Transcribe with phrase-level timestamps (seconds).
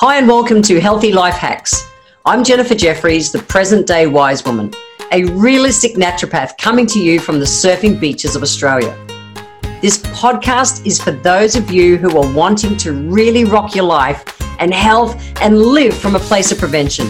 [0.00, 1.90] Hi, and welcome to Healthy Life Hacks.
[2.26, 4.70] I'm Jennifer Jeffries, the present day wise woman,
[5.10, 8.94] a realistic naturopath coming to you from the surfing beaches of Australia.
[9.80, 14.38] This podcast is for those of you who are wanting to really rock your life
[14.60, 17.08] and health and live from a place of prevention.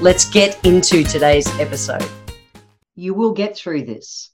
[0.00, 2.08] Let's get into today's episode.
[2.96, 4.30] You will get through this.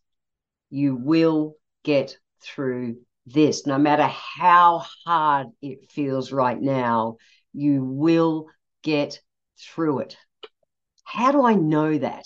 [0.71, 7.17] You will get through this, no matter how hard it feels right now
[7.53, 8.47] you will
[8.83, 9.21] get
[9.59, 10.17] through it.
[11.05, 12.25] How do I know that?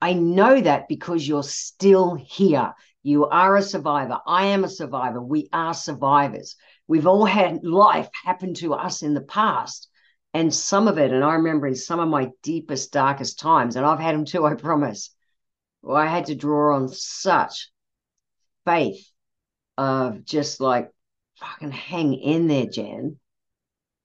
[0.00, 2.74] I know that because you're still here.
[3.02, 4.18] You are a survivor.
[4.26, 5.20] I am a survivor.
[5.22, 6.56] We are survivors.
[6.86, 9.88] We've all had life happen to us in the past.
[10.32, 13.86] And some of it, and I remember in some of my deepest, darkest times, and
[13.86, 15.14] I've had them too, I promise,
[15.80, 17.70] well, I had to draw on such
[18.64, 19.06] faith
[19.78, 20.90] of just like,
[21.36, 23.18] fucking hang in there, Jen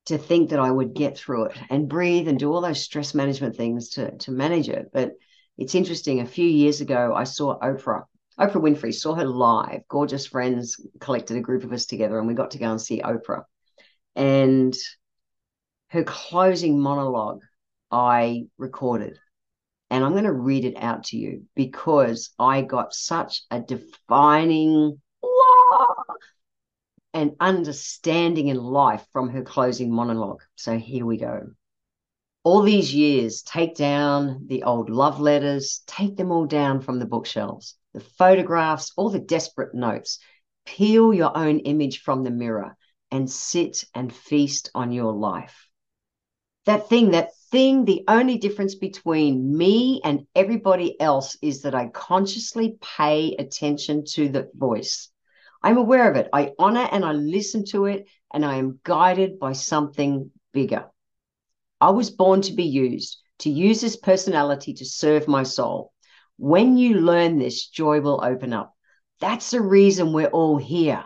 [0.10, 3.14] to think that I would get through it and breathe and do all those stress
[3.14, 4.90] management things to to manage it.
[4.92, 5.14] But
[5.58, 6.20] it's interesting.
[6.20, 8.04] A few years ago, I saw Oprah.
[8.40, 9.82] Oprah Winfrey saw her live.
[9.88, 13.02] Gorgeous friends collected a group of us together, and we got to go and see
[13.02, 13.44] Oprah.
[14.16, 14.76] And
[15.90, 17.42] her closing monologue,
[17.92, 19.20] I recorded,
[19.92, 25.00] and I'm going to read it out to you because I got such a defining
[27.14, 30.42] and understanding in life from her closing monologue.
[30.56, 31.50] So here we go.
[32.44, 37.06] All these years, take down the old love letters, take them all down from the
[37.06, 40.20] bookshelves, the photographs, all the desperate notes.
[40.66, 42.78] Peel your own image from the mirror
[43.12, 45.68] and sit and feast on your life.
[46.66, 51.88] That thing, that thing, the only difference between me and everybody else is that I
[51.88, 55.10] consciously pay attention to the voice.
[55.62, 56.30] I'm aware of it.
[56.32, 60.86] I honor and I listen to it, and I am guided by something bigger.
[61.82, 65.92] I was born to be used, to use this personality to serve my soul.
[66.38, 68.74] When you learn this, joy will open up.
[69.20, 71.04] That's the reason we're all here,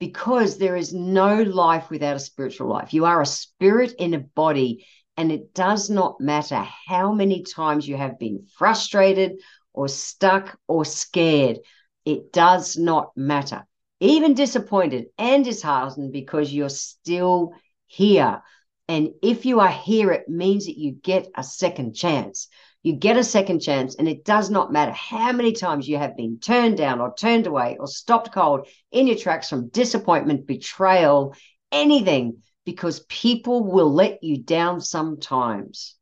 [0.00, 2.94] because there is no life without a spiritual life.
[2.94, 4.86] You are a spirit in a body,
[5.18, 9.32] and it does not matter how many times you have been frustrated
[9.74, 11.58] or stuck or scared.
[12.06, 13.66] It does not matter
[14.02, 17.52] even disappointed and disheartened because you're still
[17.86, 18.42] here.
[18.88, 22.48] And if you are here, it means that you get a second chance.
[22.82, 26.16] You get a second chance, and it does not matter how many times you have
[26.16, 31.36] been turned down or turned away or stopped cold in your tracks from disappointment, betrayal,
[31.70, 35.94] anything, because people will let you down sometimes.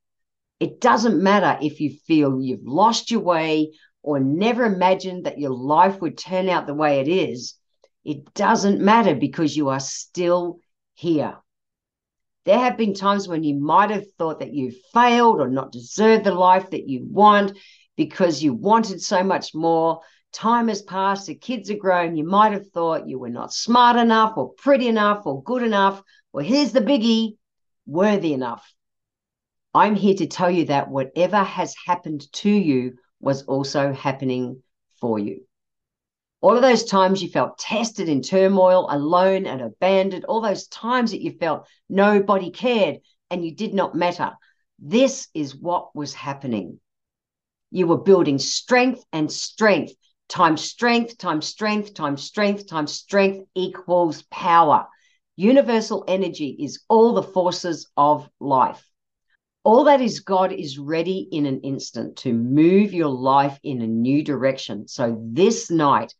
[0.59, 3.73] It doesn't matter if you feel you've lost your way
[4.03, 7.57] or never imagined that your life would turn out the way it is
[8.05, 10.61] it doesn't matter because you are still
[10.95, 11.37] here.
[12.47, 16.25] There have been times when you might have thought that you failed or not deserved
[16.25, 17.57] the life that you want
[17.97, 20.01] because you wanted so much more.
[20.33, 22.17] Time has passed, the kids are grown.
[22.17, 26.03] You might have thought you were not smart enough or pretty enough or good enough.
[26.33, 27.37] Well, here's the biggie
[27.85, 28.73] worthy enough.
[29.75, 34.63] I'm here to tell you that whatever has happened to you was also happening
[35.01, 35.45] for you
[36.41, 41.11] all of those times you felt tested in turmoil, alone and abandoned, all those times
[41.11, 44.33] that you felt nobody cared and you did not matter.
[44.79, 46.81] This is what was happening.
[47.71, 49.93] You were building strength and strength
[50.29, 54.87] times strength times strength times strength times strength equals power.
[55.37, 58.83] Universal energy is all the forces of life.
[59.63, 63.87] All that is God is ready in an instant to move your life in a
[63.87, 64.89] new direction.
[64.89, 66.15] So this night,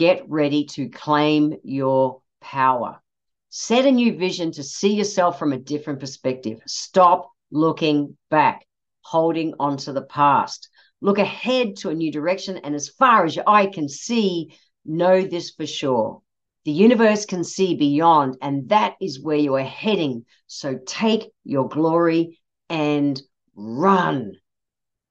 [0.00, 3.02] Get ready to claim your power.
[3.50, 6.58] Set a new vision to see yourself from a different perspective.
[6.66, 8.66] Stop looking back,
[9.02, 10.70] holding on to the past.
[11.02, 12.56] Look ahead to a new direction.
[12.56, 14.56] And as far as your eye can see,
[14.86, 16.22] know this for sure.
[16.64, 20.24] The universe can see beyond, and that is where you are heading.
[20.46, 23.20] So take your glory and
[23.54, 24.32] run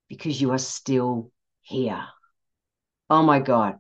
[0.08, 1.30] because you are still
[1.62, 2.04] here.
[3.08, 3.78] Oh my God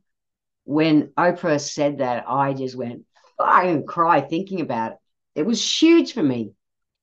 [0.69, 3.01] when Oprah said that, I just went,
[3.39, 4.97] I cry thinking about it.
[5.33, 6.51] It was huge for me.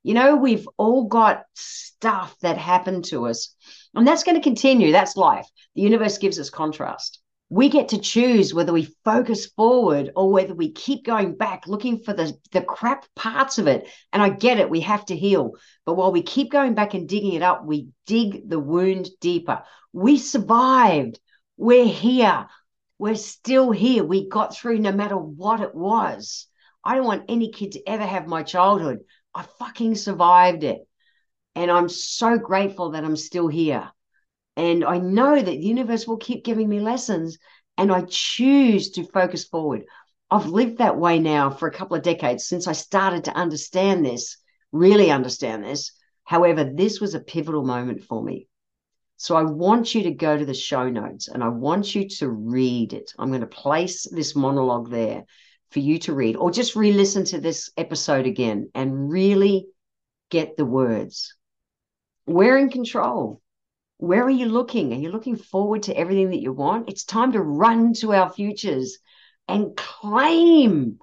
[0.05, 3.57] You know, we've all got stuff that happened to us,
[3.93, 4.93] and that's going to continue.
[4.93, 5.49] That's life.
[5.75, 7.19] The universe gives us contrast.
[7.49, 11.99] We get to choose whether we focus forward or whether we keep going back looking
[12.05, 13.89] for the, the crap parts of it.
[14.13, 15.55] And I get it, we have to heal.
[15.85, 19.65] But while we keep going back and digging it up, we dig the wound deeper.
[19.93, 21.19] We survived.
[21.57, 22.47] We're here
[22.99, 24.05] we're still here.
[24.05, 26.47] We got through no matter what it was.
[26.85, 29.01] I don't want any kid to ever have my childhood.
[29.35, 30.87] I fucking survived it.
[31.55, 33.91] And I'm so grateful that I'm still here.
[34.57, 37.39] And I know that the universe will keep giving me lessons.
[37.77, 39.85] And I choose to focus forward.
[40.31, 44.05] I've lived that way now for a couple of decades since I started to understand
[44.05, 44.39] this,
[44.73, 45.93] really understand this.
[46.25, 48.49] However, this was a pivotal moment for me.
[49.17, 52.29] So I want you to go to the show notes and I want you to
[52.29, 53.13] read it.
[53.19, 55.25] I'm going to place this monologue there
[55.71, 59.67] for you to read or just re listen to this episode again and really
[60.31, 61.35] get the words.
[62.27, 63.41] We're in control.
[63.99, 64.93] Where are you looking?
[64.93, 66.91] Are you looking forward to everything that you want?
[66.91, 68.99] It's time to run to our futures
[69.49, 70.99] and claim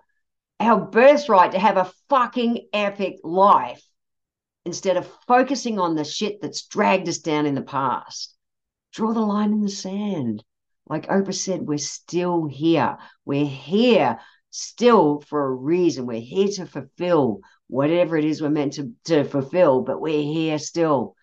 [0.60, 3.82] our birthright to have a fucking epic life
[4.66, 8.36] instead of focusing on the shit that's dragged us down in the past.
[8.94, 10.44] Draw the line in the sand.
[10.88, 12.98] Like Oprah said, we're still here.
[13.26, 14.20] We're here
[14.52, 16.06] still for a reason.
[16.06, 20.60] We're here to fulfill whatever it is we're meant to, to fulfill, but we're here
[20.60, 21.16] still.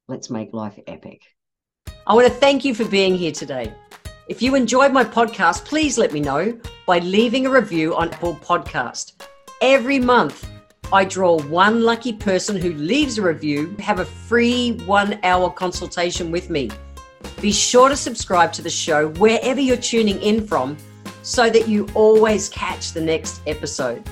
[0.08, 1.22] Let's make life epic.
[2.06, 3.74] I want to thank you for being here today.
[4.30, 8.36] If you enjoyed my podcast, please let me know by leaving a review on Apple
[8.36, 9.22] Podcast.
[9.62, 10.50] Every month,
[10.94, 16.32] I draw one lucky person who leaves a review, have a free one hour consultation
[16.32, 16.72] with me.
[17.42, 20.78] Be sure to subscribe to the show wherever you're tuning in from
[21.22, 24.10] so that you always catch the next episode.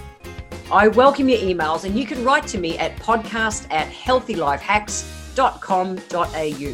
[0.70, 6.74] I welcome your emails and you can write to me at podcast at healthylifehacks.com.au.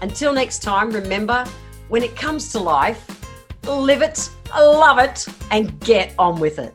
[0.00, 1.44] Until next time, remember
[1.92, 3.06] when it comes to life,
[3.64, 6.74] live it, love it, and get on with it.